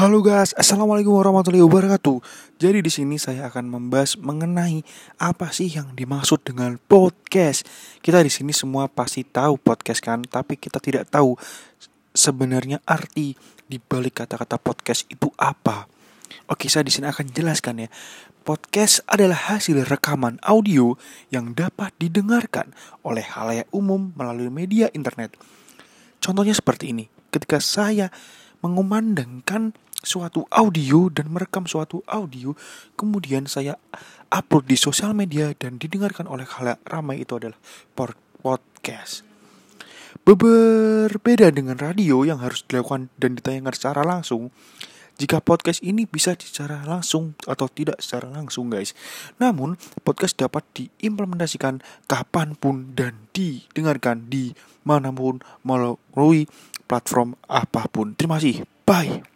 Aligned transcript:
Halo 0.00 0.24
guys, 0.24 0.56
assalamualaikum 0.56 1.12
warahmatullahi 1.12 1.60
wabarakatuh. 1.60 2.24
Jadi 2.56 2.80
di 2.80 2.88
sini 2.88 3.20
saya 3.20 3.52
akan 3.52 3.68
membahas 3.68 4.16
mengenai 4.16 4.80
apa 5.20 5.52
sih 5.52 5.68
yang 5.68 5.92
dimaksud 5.92 6.40
dengan 6.40 6.80
podcast. 6.88 7.68
Kita 8.00 8.24
di 8.24 8.32
sini 8.32 8.56
semua 8.56 8.88
pasti 8.88 9.28
tahu 9.28 9.60
podcast 9.60 10.00
kan, 10.00 10.24
tapi 10.24 10.56
kita 10.56 10.80
tidak 10.80 11.04
tahu 11.12 11.36
sebenarnya 12.16 12.80
arti 12.88 13.36
di 13.68 13.76
balik 13.76 14.24
kata-kata 14.24 14.56
podcast 14.56 15.04
itu 15.12 15.28
apa. 15.36 15.84
Oke, 16.48 16.72
saya 16.72 16.88
di 16.88 16.96
sini 16.96 17.04
akan 17.04 17.28
jelaskan 17.36 17.84
ya. 17.84 17.92
Podcast 18.40 19.04
adalah 19.04 19.52
hasil 19.52 19.84
rekaman 19.84 20.40
audio 20.40 20.96
yang 21.28 21.52
dapat 21.52 21.92
didengarkan 22.00 22.72
oleh 23.04 23.20
halayak 23.20 23.68
umum 23.68 24.16
melalui 24.16 24.48
media 24.48 24.88
internet. 24.96 25.36
Contohnya 26.24 26.56
seperti 26.56 26.88
ini. 26.88 27.12
Ketika 27.28 27.60
saya 27.60 28.08
mengumandangkan 28.64 29.72
suatu 30.00 30.48
audio 30.48 31.12
dan 31.12 31.28
merekam 31.28 31.68
suatu 31.68 32.00
audio 32.08 32.56
kemudian 32.96 33.44
saya 33.44 33.76
upload 34.32 34.66
di 34.70 34.76
sosial 34.78 35.12
media 35.12 35.52
dan 35.58 35.76
didengarkan 35.76 36.24
oleh 36.30 36.46
halayak 36.46 36.80
ramai 36.88 37.20
itu 37.22 37.36
adalah 37.36 37.58
podcast. 38.40 39.26
Berbeda 40.24 41.50
dengan 41.50 41.78
radio 41.78 42.22
yang 42.26 42.42
harus 42.42 42.62
dilakukan 42.66 43.10
dan 43.18 43.38
ditayangkan 43.38 43.74
secara 43.74 44.02
langsung, 44.02 44.52
jika 45.20 45.44
podcast 45.44 45.84
ini 45.84 46.08
bisa 46.08 46.32
secara 46.38 46.80
langsung 46.88 47.36
atau 47.44 47.68
tidak 47.68 48.00
secara 48.00 48.32
langsung 48.32 48.72
guys. 48.72 48.96
Namun 49.36 49.76
podcast 50.00 50.40
dapat 50.40 50.64
diimplementasikan 50.72 51.84
kapan 52.08 52.56
pun 52.56 52.96
dan 52.96 53.28
didengarkan 53.36 54.32
di 54.32 54.56
mana 54.80 55.12
pun 55.12 55.44
melalui 55.60 56.48
platform 56.88 57.36
apa 57.46 57.84
pun. 57.92 58.16
Terima 58.16 58.40
kasih. 58.40 58.64
Bye. 58.88 59.29